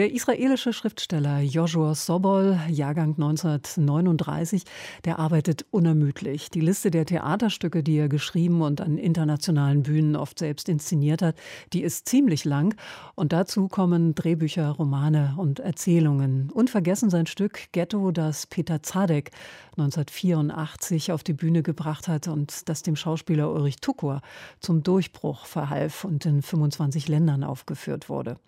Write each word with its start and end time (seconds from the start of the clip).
der 0.00 0.14
israelische 0.14 0.72
Schriftsteller 0.72 1.40
Joshua 1.40 1.94
Sobol, 1.94 2.58
Jahrgang 2.70 3.16
1939, 3.18 4.62
der 5.04 5.18
arbeitet 5.18 5.66
unermüdlich. 5.72 6.48
Die 6.48 6.62
Liste 6.62 6.90
der 6.90 7.04
Theaterstücke, 7.04 7.82
die 7.82 7.98
er 7.98 8.08
geschrieben 8.08 8.62
und 8.62 8.80
an 8.80 8.96
internationalen 8.96 9.82
Bühnen 9.82 10.16
oft 10.16 10.38
selbst 10.38 10.70
inszeniert 10.70 11.20
hat, 11.20 11.36
die 11.74 11.82
ist 11.82 12.08
ziemlich 12.08 12.46
lang. 12.46 12.74
Und 13.14 13.34
dazu 13.34 13.68
kommen 13.68 14.14
Drehbücher, 14.14 14.70
Romane 14.70 15.34
und 15.36 15.60
Erzählungen. 15.60 16.48
Unvergessen 16.50 17.10
sein 17.10 17.26
Stück 17.26 17.70
Ghetto, 17.72 18.10
das 18.10 18.46
Peter 18.46 18.82
Zadek 18.82 19.32
1984 19.72 21.12
auf 21.12 21.22
die 21.22 21.32
Bühne 21.32 21.62
gebracht 21.62 22.08
hat 22.08 22.26
und 22.28 22.68
das 22.70 22.82
dem 22.82 22.96
Schauspieler 22.96 23.50
Ulrich 23.52 23.76
Tukur 23.80 24.20
zum 24.60 24.82
Durchbruch 24.82 25.46
verhalf 25.46 26.04
und 26.04 26.24
in 26.26 26.42
25 26.42 27.08
Ländern 27.08 27.44
aufgeführt 27.44 28.08
wurde. 28.08 28.38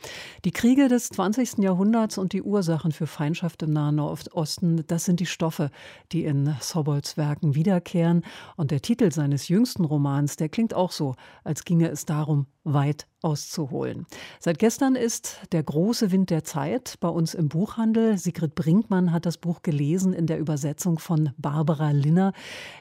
Die 0.45 0.51
Kriege 0.51 0.89
des 0.89 1.09
20. 1.11 1.42
Jahrhunderts 1.43 2.19
und 2.19 2.33
die 2.33 2.43
Ursachen 2.43 2.93
für 2.93 3.09
Feindschaft 3.09 3.65
im 3.65 3.73
Nahen 3.73 3.99
Osten, 3.99 4.85
das 4.87 5.05
sind 5.05 5.19
die 5.19 5.27
Stoffe, 5.27 5.71
die 6.13 6.25
in 6.25 6.55
Sobols 6.61 7.17
Werken 7.17 7.57
wiederkehren. 7.57 8.23
Und 8.57 8.71
der 8.71 8.81
Titel 8.81 9.11
seines 9.11 9.49
jüngsten 9.49 9.85
Romans, 9.85 10.37
der 10.37 10.49
klingt 10.49 10.73
auch 10.73 10.93
so, 10.93 11.17
als 11.43 11.65
ginge 11.65 11.89
es 11.89 12.07
darum, 12.07 12.47
weit 12.63 13.09
auszuholen. 13.23 14.07
Seit 14.39 14.61
gestern 14.61 14.95
ist 14.95 15.41
Der 15.51 15.65
große 15.65 16.13
Wind 16.13 16.31
der 16.31 16.45
Zeit 16.45 16.95
bei 17.01 17.09
uns 17.09 17.35
im 17.35 17.49
Buchhandel. 17.49 18.19
Sigrid 18.19 18.55
Brinkmann 18.55 19.11
hat 19.11 19.27
das 19.27 19.37
Buch 19.37 19.63
gelesen 19.63 20.13
in 20.13 20.27
der 20.27 20.39
Übersetzung 20.39 21.01
von 21.01 21.31
Barbara 21.39 21.91
Linner. 21.91 22.33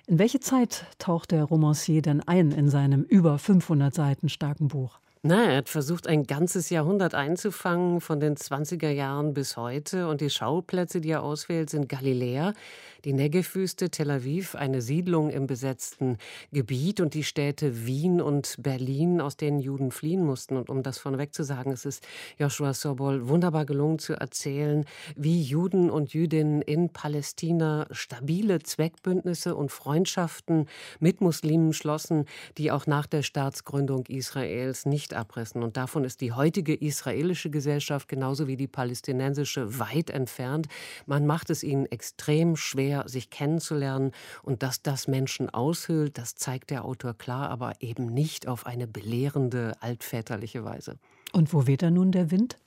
In 0.05 0.19
welche 0.19 0.39
Zeit 0.39 0.85
taucht 0.99 1.31
der 1.31 1.45
Romancier 1.45 2.03
denn 2.03 2.21
ein 2.21 2.51
in 2.51 2.69
seinem 2.69 3.01
über 3.01 3.39
500 3.39 3.91
Seiten 3.91 4.29
starken 4.29 4.67
Buch? 4.67 4.99
Na, 5.23 5.43
er 5.51 5.57
hat 5.57 5.69
versucht, 5.69 6.07
ein 6.07 6.23
ganzes 6.23 6.71
Jahrhundert 6.71 7.13
einzufangen, 7.13 8.01
von 8.01 8.19
den 8.19 8.35
20er 8.35 8.89
Jahren 8.89 9.35
bis 9.35 9.55
heute. 9.55 10.07
Und 10.07 10.19
die 10.19 10.31
Schauplätze, 10.31 10.99
die 10.99 11.11
er 11.11 11.21
auswählt, 11.21 11.69
sind 11.69 11.87
Galiläa, 11.87 12.53
die 13.05 13.13
Negev-Wüste, 13.13 13.89
Tel 13.89 14.11
Aviv, 14.11 14.55
eine 14.55 14.81
Siedlung 14.81 15.29
im 15.29 15.47
besetzten 15.47 16.17
Gebiet 16.51 17.01
und 17.01 17.13
die 17.13 17.23
Städte 17.23 17.85
Wien 17.85 18.21
und 18.21 18.57
Berlin, 18.59 19.21
aus 19.21 19.37
denen 19.37 19.59
Juden 19.59 19.91
fliehen 19.91 20.23
mussten. 20.23 20.55
Und 20.55 20.69
um 20.69 20.83
das 20.83 20.99
vorneweg 20.99 21.33
zu 21.33 21.43
sagen, 21.43 21.71
es 21.71 21.85
ist 21.85 22.07
Joshua 22.37 22.73
Sobol 22.73 23.27
wunderbar 23.27 23.65
gelungen 23.65 23.99
zu 23.99 24.13
erzählen, 24.13 24.85
wie 25.15 25.41
Juden 25.41 25.89
und 25.89 26.13
Jüdinnen 26.13 26.61
in 26.61 26.89
Palästina 26.89 27.87
stabile 27.91 28.59
Zweckbündnisse 28.59 29.55
und 29.55 29.71
Freundschaften 29.71 30.67
mit 30.99 31.21
Muslimen 31.21 31.73
schlossen, 31.73 32.25
die 32.57 32.71
auch 32.71 32.85
nach 32.85 33.07
der 33.07 33.23
Staatsgründung 33.23 34.05
Israels 34.05 34.85
nicht 34.85 35.13
abrissen. 35.13 35.63
Und 35.63 35.77
davon 35.77 36.03
ist 36.03 36.21
die 36.21 36.33
heutige 36.33 36.75
israelische 36.75 37.49
Gesellschaft 37.49 38.07
genauso 38.07 38.47
wie 38.47 38.57
die 38.57 38.67
palästinensische 38.67 39.79
weit 39.79 40.09
entfernt. 40.09 40.67
Man 41.07 41.25
macht 41.25 41.49
es 41.49 41.63
ihnen 41.63 41.85
extrem 41.87 42.55
schwer, 42.55 42.90
schwer, 42.91 43.07
sich 43.07 43.29
kennenzulernen. 43.29 44.11
Und 44.43 44.63
dass 44.63 44.81
das 44.81 45.07
Menschen 45.07 45.49
aushöhlt, 45.49 46.17
das 46.17 46.35
zeigt 46.35 46.69
der 46.69 46.85
Autor 46.85 47.13
klar, 47.13 47.49
aber 47.49 47.73
eben 47.79 48.07
nicht 48.07 48.47
auf 48.47 48.65
eine 48.65 48.87
belehrende, 48.87 49.73
altväterliche 49.79 50.63
Weise. 50.63 50.97
Und 51.31 51.53
wo 51.53 51.67
weht 51.67 51.81
da 51.81 51.89
nun 51.89 52.11
der 52.11 52.31
Wind? 52.31 52.57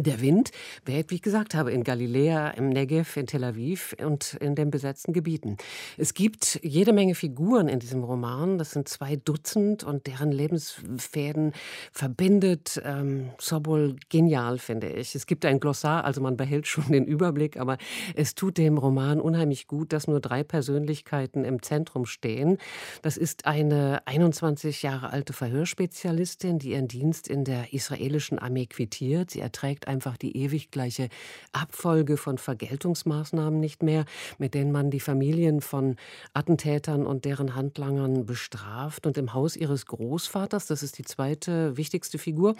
Der 0.00 0.20
Wind 0.20 0.52
weht, 0.84 1.10
wie 1.10 1.16
ich 1.16 1.22
gesagt 1.22 1.56
habe, 1.56 1.72
in 1.72 1.82
Galiläa, 1.82 2.50
im 2.50 2.68
Negev, 2.68 3.18
in 3.18 3.26
Tel 3.26 3.42
Aviv 3.42 3.96
und 4.00 4.34
in 4.34 4.54
den 4.54 4.70
besetzten 4.70 5.12
Gebieten. 5.12 5.56
Es 5.96 6.14
gibt 6.14 6.60
jede 6.62 6.92
Menge 6.92 7.16
Figuren 7.16 7.66
in 7.66 7.80
diesem 7.80 8.04
Roman. 8.04 8.58
Das 8.58 8.70
sind 8.70 8.88
zwei 8.88 9.16
Dutzend 9.16 9.82
und 9.82 10.06
deren 10.06 10.30
Lebensfäden 10.30 11.52
verbindet 11.90 12.80
ähm, 12.84 13.30
Sobol 13.40 13.96
genial, 14.08 14.58
finde 14.58 14.88
ich. 14.88 15.16
Es 15.16 15.26
gibt 15.26 15.44
ein 15.44 15.58
Glossar, 15.58 16.04
also 16.04 16.20
man 16.20 16.36
behält 16.36 16.68
schon 16.68 16.92
den 16.92 17.04
Überblick, 17.04 17.56
aber 17.56 17.76
es 18.14 18.36
tut 18.36 18.56
dem 18.56 18.78
Roman 18.78 19.20
unheimlich 19.20 19.66
gut, 19.66 19.92
dass 19.92 20.06
nur 20.06 20.20
drei 20.20 20.44
Persönlichkeiten 20.44 21.44
im 21.44 21.60
Zentrum 21.60 22.06
stehen. 22.06 22.58
Das 23.02 23.16
ist 23.16 23.46
eine 23.46 24.06
21 24.06 24.82
Jahre 24.84 25.10
alte 25.10 25.32
Verhörspezialistin, 25.32 26.60
die 26.60 26.70
ihren 26.70 26.86
Dienst 26.86 27.26
in 27.26 27.42
der 27.42 27.72
israelischen 27.72 28.38
Armee 28.38 28.66
quittiert. 28.66 29.32
Sie 29.32 29.40
erträgt 29.40 29.87
einfach 29.88 30.16
die 30.16 30.36
ewig 30.36 30.70
gleiche 30.70 31.08
Abfolge 31.52 32.16
von 32.16 32.38
Vergeltungsmaßnahmen 32.38 33.58
nicht 33.58 33.82
mehr, 33.82 34.04
mit 34.38 34.54
denen 34.54 34.70
man 34.70 34.90
die 34.90 35.00
Familien 35.00 35.60
von 35.60 35.96
Attentätern 36.34 37.06
und 37.06 37.24
deren 37.24 37.54
Handlangern 37.54 38.26
bestraft. 38.26 39.06
Und 39.06 39.18
im 39.18 39.34
Haus 39.34 39.56
ihres 39.56 39.86
Großvaters, 39.86 40.66
das 40.66 40.82
ist 40.82 40.98
die 40.98 41.04
zweite 41.04 41.76
wichtigste 41.76 42.18
Figur, 42.18 42.54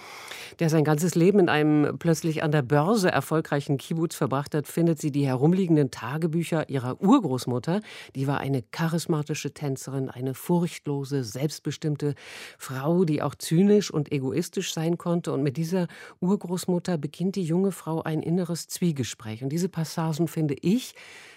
der 0.59 0.71
sein 0.71 0.85
ganzes 0.85 1.15
Leben 1.15 1.39
in 1.39 1.49
einem 1.49 1.99
plötzlich 1.99 2.43
an 2.43 2.51
der 2.51 2.63
Börse 2.63 3.11
erfolgreichen 3.11 3.77
Kibbutz 3.77 4.15
verbracht 4.15 4.55
hat, 4.55 4.67
findet 4.67 5.01
sie 5.01 5.13
die 5.13 5.27
herumliegenden 5.27 5.91
Tagebücher 5.91 6.69
ihrer 6.69 7.01
Urgroßmutter. 7.01 7.83
Die 8.15 8.27
war 8.27 8.39
eine 8.39 8.63
charismatische 8.63 9.53
Tänzerin, 9.53 10.09
eine 10.09 10.35
furchtlose, 10.35 11.25
selbstbestimmte 11.25 12.15
Frau, 12.57 13.05
die 13.05 13.23
auch 13.23 13.35
zynisch 13.35 13.91
und 13.91 14.11
egoistisch 14.13 14.73
sein 14.73 14.97
konnte. 14.97 15.33
Und 15.33 15.43
mit 15.43 15.57
dieser 15.57 15.89
Urgroßmutter 16.21 16.97
beginnt 16.97 17.18
beginnt 17.19 17.35
die 17.35 17.43
junge 17.43 17.73
Frau 17.73 18.01
ein 18.05 18.23
inneres 18.23 18.69
Zwiegespräch. 18.69 19.43
Und 19.43 19.49
diese 19.49 19.69
Passagen 19.69 20.29
finde 20.29 20.55
ich 20.55 20.95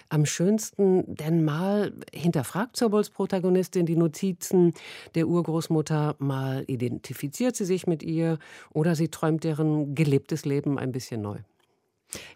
am 0.10 0.28
schönsten, 0.28 1.16
denn 1.16 1.44
mal 1.44 1.92
hinterfragt 2.14 2.78
Zobols 2.78 3.10
Protagonistin 3.10 3.88
die 3.88 3.96
Notizen 3.96 4.76
der 5.16 5.28
Urgroßmutter, 5.28 6.18
mal 6.20 6.66
identifiziert 6.68 7.56
sie 7.56 7.66
sich 7.66 7.88
mit 7.88 8.04
ihr 8.04 8.38
oder 8.72 8.94
sie 8.94 9.08
träumt 9.08 9.44
deren 9.44 9.96
gelebtes 9.96 10.46
Leben 10.46 10.78
ein 10.78 10.92
bisschen 10.92 11.24
neu. 11.24 11.40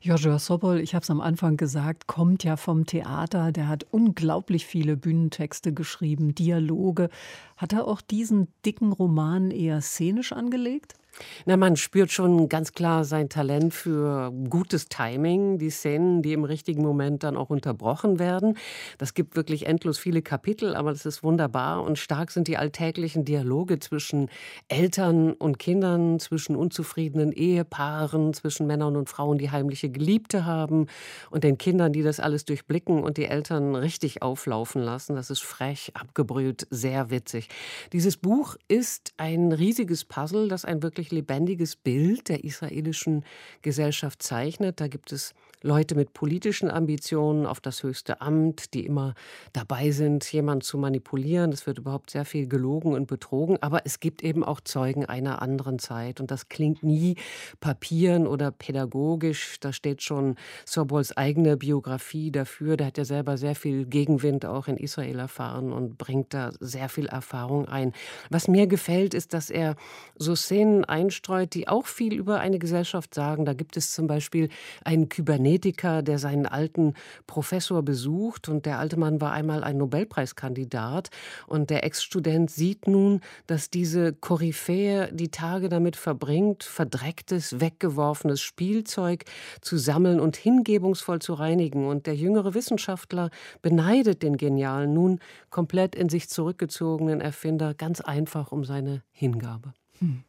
Joshua 0.01 0.39
Sobol, 0.39 0.79
ich 0.79 0.95
habe 0.95 1.03
es 1.03 1.11
am 1.11 1.21
Anfang 1.21 1.55
gesagt, 1.55 2.07
kommt 2.07 2.43
ja 2.43 2.57
vom 2.57 2.87
Theater. 2.87 3.51
Der 3.51 3.67
hat 3.67 3.85
unglaublich 3.91 4.65
viele 4.65 4.97
Bühnentexte 4.97 5.71
geschrieben, 5.71 6.33
Dialoge. 6.33 7.09
Hat 7.57 7.73
er 7.73 7.87
auch 7.87 8.01
diesen 8.01 8.47
dicken 8.65 8.91
Roman 8.91 9.51
eher 9.51 9.81
szenisch 9.81 10.31
angelegt? 10.31 10.95
Na, 11.45 11.57
man 11.57 11.75
spürt 11.75 12.11
schon 12.11 12.49
ganz 12.49 12.73
klar 12.73 13.05
sein 13.05 13.29
Talent 13.29 13.73
für 13.73 14.31
gutes 14.49 14.87
Timing, 14.87 15.57
die 15.57 15.69
Szenen, 15.69 16.21
die 16.21 16.33
im 16.33 16.43
richtigen 16.43 16.81
Moment 16.81 17.23
dann 17.23 17.37
auch 17.37 17.49
unterbrochen 17.49 18.19
werden. 18.19 18.57
Das 18.97 19.13
gibt 19.13 19.35
wirklich 19.35 19.65
endlos 19.65 19.97
viele 19.97 20.21
Kapitel, 20.21 20.75
aber 20.75 20.91
das 20.91 21.05
ist 21.05 21.23
wunderbar 21.23 21.83
und 21.83 21.97
stark 21.97 22.31
sind 22.31 22.47
die 22.47 22.57
alltäglichen 22.57 23.25
Dialoge 23.25 23.79
zwischen 23.79 24.29
Eltern 24.67 25.33
und 25.33 25.59
Kindern, 25.59 26.19
zwischen 26.19 26.55
unzufriedenen 26.55 27.31
Ehepaaren, 27.31 28.33
zwischen 28.33 28.67
Männern 28.67 28.95
und 28.95 29.09
Frauen, 29.09 29.37
die 29.37 29.51
heimliche 29.51 29.89
Geliebte 29.89 30.45
haben 30.45 30.87
und 31.29 31.43
den 31.43 31.57
Kindern, 31.57 31.93
die 31.93 32.03
das 32.03 32.19
alles 32.19 32.45
durchblicken 32.45 33.03
und 33.03 33.17
die 33.17 33.25
Eltern 33.25 33.75
richtig 33.75 34.21
auflaufen 34.21 34.81
lassen. 34.81 35.15
Das 35.15 35.29
ist 35.29 35.43
frech, 35.43 35.91
abgebrüht, 35.93 36.67
sehr 36.69 37.09
witzig. 37.09 37.49
Dieses 37.93 38.17
Buch 38.17 38.55
ist 38.67 39.13
ein 39.17 39.51
riesiges 39.51 40.05
Puzzle, 40.05 40.47
das 40.47 40.65
ein 40.65 40.83
wirklich 40.83 41.04
lebendiges 41.11 41.75
Bild 41.75 42.29
der 42.29 42.43
israelischen 42.43 43.23
Gesellschaft 43.61 44.21
zeichnet. 44.21 44.79
Da 44.79 44.87
gibt 44.87 45.11
es 45.11 45.33
Leute 45.65 45.95
mit 45.95 46.13
politischen 46.13 46.69
Ambitionen 46.69 47.47
auf 47.47 47.59
das 47.59 47.81
höchste 47.81 48.21
Amt, 48.21 48.75
die 48.75 48.85
immer 48.85 49.15
dabei 49.51 49.89
sind, 49.89 50.31
jemanden 50.31 50.61
zu 50.61 50.77
manipulieren. 50.77 51.51
Es 51.51 51.65
wird 51.65 51.79
überhaupt 51.79 52.11
sehr 52.11 52.23
viel 52.23 52.47
gelogen 52.47 52.93
und 52.93 53.07
betrogen. 53.07 53.57
Aber 53.61 53.81
es 53.83 53.99
gibt 53.99 54.23
eben 54.23 54.43
auch 54.43 54.61
Zeugen 54.61 55.05
einer 55.05 55.41
anderen 55.41 55.79
Zeit. 55.79 56.21
Und 56.21 56.29
das 56.29 56.49
klingt 56.49 56.83
nie 56.83 57.15
papieren 57.61 58.27
oder 58.27 58.51
pädagogisch. 58.51 59.59
Da 59.59 59.73
steht 59.73 60.03
schon 60.03 60.35
Sobols 60.65 61.17
eigene 61.17 61.57
Biografie 61.57 62.31
dafür. 62.31 62.77
Der 62.77 62.87
hat 62.87 62.99
ja 62.99 63.05
selber 63.05 63.37
sehr 63.37 63.55
viel 63.55 63.85
Gegenwind 63.87 64.45
auch 64.45 64.67
in 64.67 64.77
Israel 64.77 65.17
erfahren 65.17 65.73
und 65.73 65.97
bringt 65.97 66.35
da 66.35 66.51
sehr 66.59 66.89
viel 66.89 67.07
Erfahrung 67.07 67.67
ein. 67.67 67.93
Was 68.29 68.47
mir 68.47 68.67
gefällt, 68.67 69.15
ist, 69.15 69.33
dass 69.33 69.49
er 69.49 69.75
so 70.15 70.35
Szenen 70.35 70.85
einstreut, 70.85 71.55
die 71.55 71.67
auch 71.67 71.87
viel 71.87 72.13
über 72.13 72.39
eine 72.39 72.59
Gesellschaft 72.59 73.15
sagen. 73.15 73.45
Da 73.45 73.53
gibt 73.53 73.77
es 73.77 73.91
zum 73.91 74.05
Beispiel 74.05 74.49
einen 74.83 75.09
Kybernetiker, 75.55 76.01
der 76.01 76.19
seinen 76.19 76.45
alten 76.45 76.93
Professor 77.27 77.81
besucht 77.81 78.49
und 78.49 78.65
der 78.65 78.79
alte 78.79 78.97
Mann 78.97 79.21
war 79.21 79.31
einmal 79.31 79.63
ein 79.63 79.77
Nobelpreiskandidat 79.77 81.09
und 81.47 81.69
der 81.69 81.83
Ex-Student 81.83 82.51
sieht 82.51 82.87
nun, 82.87 83.21
dass 83.47 83.69
diese 83.69 84.13
Koryphäe 84.13 85.09
die 85.13 85.29
Tage 85.29 85.69
damit 85.69 85.95
verbringt, 85.95 86.63
verdrecktes, 86.63 87.59
weggeworfenes 87.59 88.41
Spielzeug 88.41 89.25
zu 89.61 89.77
sammeln 89.77 90.19
und 90.19 90.35
hingebungsvoll 90.35 91.19
zu 91.19 91.33
reinigen 91.33 91.87
und 91.87 92.05
der 92.05 92.15
jüngere 92.15 92.53
Wissenschaftler 92.53 93.29
beneidet 93.61 94.23
den 94.23 94.37
genialen, 94.37 94.93
nun 94.93 95.19
komplett 95.49 95.95
in 95.95 96.09
sich 96.09 96.29
zurückgezogenen 96.29 97.21
Erfinder 97.21 97.73
ganz 97.73 98.01
einfach 98.01 98.51
um 98.51 98.65
seine 98.65 99.03
Hingabe. 99.11 99.73
Hm. 99.99 100.23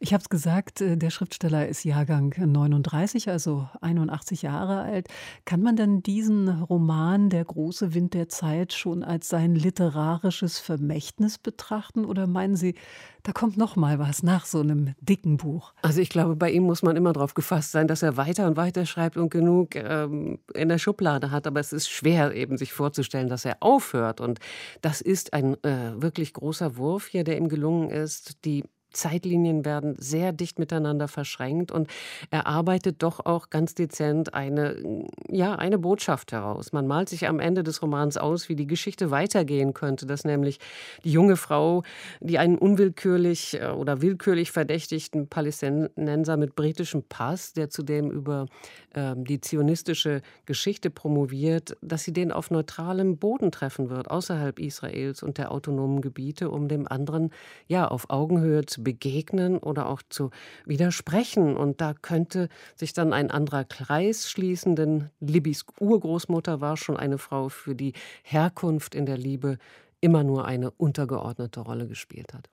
Ich 0.00 0.12
habe 0.12 0.22
es 0.22 0.28
gesagt, 0.28 0.80
äh, 0.80 0.96
der 0.96 1.10
Schriftsteller 1.10 1.68
ist 1.68 1.84
Jahrgang 1.84 2.34
39, 2.36 3.28
also 3.28 3.68
81 3.80 4.42
Jahre 4.42 4.82
alt. 4.82 5.08
Kann 5.44 5.62
man 5.62 5.76
denn 5.76 6.02
diesen 6.02 6.48
Roman 6.48 7.30
Der 7.30 7.44
große 7.44 7.94
Wind 7.94 8.14
der 8.14 8.28
Zeit 8.28 8.72
schon 8.72 9.02
als 9.02 9.28
sein 9.28 9.54
literarisches 9.54 10.58
Vermächtnis 10.58 11.38
betrachten 11.38 12.04
oder 12.04 12.26
meinen 12.26 12.56
Sie, 12.56 12.74
da 13.22 13.32
kommt 13.32 13.56
noch 13.56 13.76
mal 13.76 13.98
was 13.98 14.22
nach 14.22 14.44
so 14.44 14.60
einem 14.60 14.94
dicken 15.00 15.36
Buch? 15.36 15.72
Also 15.82 16.00
ich 16.00 16.08
glaube, 16.08 16.34
bei 16.34 16.50
ihm 16.50 16.64
muss 16.64 16.82
man 16.82 16.96
immer 16.96 17.12
darauf 17.12 17.34
gefasst 17.34 17.70
sein, 17.70 17.86
dass 17.86 18.02
er 18.02 18.16
weiter 18.16 18.46
und 18.48 18.56
weiter 18.56 18.84
schreibt 18.84 19.16
und 19.16 19.30
genug 19.30 19.76
ähm, 19.76 20.40
in 20.54 20.68
der 20.68 20.78
Schublade 20.78 21.30
hat. 21.30 21.46
Aber 21.46 21.60
es 21.60 21.72
ist 21.72 21.88
schwer 21.88 22.34
eben 22.34 22.56
sich 22.56 22.72
vorzustellen, 22.72 23.28
dass 23.28 23.44
er 23.44 23.58
aufhört. 23.60 24.20
Und 24.20 24.40
das 24.80 25.00
ist 25.00 25.32
ein 25.32 25.54
äh, 25.62 26.02
wirklich 26.02 26.32
großer 26.32 26.76
Wurf 26.76 27.06
hier, 27.06 27.22
der 27.22 27.36
ihm 27.36 27.48
gelungen 27.48 27.90
ist. 27.90 28.44
Die 28.44 28.64
Zeitlinien 28.92 29.64
werden 29.64 29.94
sehr 29.98 30.32
dicht 30.32 30.58
miteinander 30.58 31.08
verschränkt 31.08 31.70
und 31.70 31.88
er 32.30 32.46
arbeitet 32.46 33.02
doch 33.02 33.24
auch 33.24 33.50
ganz 33.50 33.74
dezent 33.74 34.34
eine, 34.34 35.06
ja, 35.28 35.54
eine 35.54 35.78
Botschaft 35.78 36.32
heraus. 36.32 36.72
Man 36.72 36.86
malt 36.86 37.08
sich 37.08 37.28
am 37.28 37.40
Ende 37.40 37.62
des 37.62 37.82
Romans 37.82 38.16
aus, 38.16 38.48
wie 38.48 38.56
die 38.56 38.66
Geschichte 38.66 39.10
weitergehen 39.10 39.74
könnte, 39.74 40.06
dass 40.06 40.24
nämlich 40.24 40.58
die 41.04 41.12
junge 41.12 41.36
Frau, 41.36 41.82
die 42.20 42.38
einen 42.38 42.58
unwillkürlich 42.58 43.60
äh, 43.60 43.68
oder 43.68 44.02
willkürlich 44.02 44.52
verdächtigten 44.52 45.28
Palästinenser 45.28 46.36
mit 46.36 46.54
britischem 46.54 47.02
Pass, 47.02 47.52
der 47.52 47.70
zudem 47.70 48.10
über 48.10 48.46
äh, 48.94 49.14
die 49.16 49.40
zionistische 49.40 50.22
Geschichte 50.46 50.90
promoviert, 50.90 51.76
dass 51.80 52.04
sie 52.04 52.12
den 52.12 52.32
auf 52.32 52.50
neutralem 52.50 53.16
Boden 53.16 53.50
treffen 53.50 53.90
wird, 53.90 54.10
außerhalb 54.10 54.58
Israels 54.58 55.22
und 55.22 55.38
der 55.38 55.52
autonomen 55.52 56.00
Gebiete, 56.00 56.50
um 56.50 56.68
dem 56.68 56.86
anderen 56.88 57.30
ja 57.66 57.88
auf 57.88 58.10
Augenhöhe 58.10 58.66
zu 58.66 58.81
begegnen 58.82 59.58
oder 59.58 59.88
auch 59.88 60.02
zu 60.08 60.30
widersprechen. 60.66 61.56
Und 61.56 61.80
da 61.80 61.94
könnte 61.94 62.48
sich 62.74 62.92
dann 62.92 63.12
ein 63.12 63.30
anderer 63.30 63.64
Kreis 63.64 64.30
schließen, 64.30 64.76
denn 64.76 65.10
Libbys 65.20 65.64
Urgroßmutter 65.80 66.60
war 66.60 66.76
schon 66.76 66.96
eine 66.96 67.18
Frau, 67.18 67.48
für 67.48 67.74
die 67.74 67.92
Herkunft 68.22 68.94
in 68.94 69.06
der 69.06 69.16
Liebe 69.16 69.58
immer 70.00 70.24
nur 70.24 70.44
eine 70.44 70.70
untergeordnete 70.70 71.60
Rolle 71.60 71.86
gespielt 71.86 72.34
hat. 72.34 72.50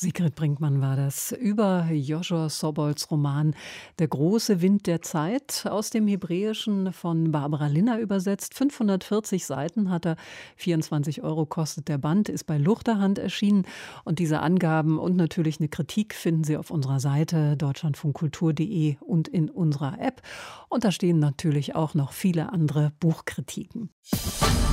Sigrid 0.00 0.36
Brinkmann 0.36 0.80
war 0.80 0.94
das 0.94 1.32
über 1.32 1.88
Joshua 1.90 2.48
Sobols 2.48 3.10
Roman 3.10 3.56
Der 3.98 4.06
große 4.06 4.62
Wind 4.62 4.86
der 4.86 5.02
Zeit 5.02 5.66
aus 5.68 5.90
dem 5.90 6.06
Hebräischen 6.06 6.92
von 6.92 7.32
Barbara 7.32 7.66
Linner 7.66 7.98
übersetzt. 7.98 8.54
540 8.54 9.44
Seiten 9.44 9.90
hat 9.90 10.06
er, 10.06 10.14
24 10.54 11.24
Euro 11.24 11.46
kostet 11.46 11.88
der 11.88 11.98
Band, 11.98 12.28
ist 12.28 12.44
bei 12.44 12.58
Luchterhand 12.58 13.18
erschienen. 13.18 13.66
Und 14.04 14.20
diese 14.20 14.38
Angaben 14.38 15.00
und 15.00 15.16
natürlich 15.16 15.58
eine 15.58 15.68
Kritik 15.68 16.14
finden 16.14 16.44
Sie 16.44 16.56
auf 16.56 16.70
unserer 16.70 17.00
Seite 17.00 17.56
deutschlandfunkkultur.de 17.56 18.98
und 19.00 19.26
in 19.26 19.50
unserer 19.50 20.00
App. 20.00 20.22
Und 20.68 20.84
da 20.84 20.92
stehen 20.92 21.18
natürlich 21.18 21.74
auch 21.74 21.94
noch 21.94 22.12
viele 22.12 22.52
andere 22.52 22.92
Buchkritiken. 23.00 23.90
Musik 24.12 24.67